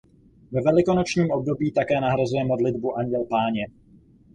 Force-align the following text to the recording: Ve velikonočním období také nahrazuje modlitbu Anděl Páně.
Ve 0.51 0.59
velikonočním 0.61 1.31
období 1.31 1.71
také 1.71 2.01
nahrazuje 2.01 2.45
modlitbu 2.45 2.97
Anděl 2.97 3.25
Páně. 3.29 3.67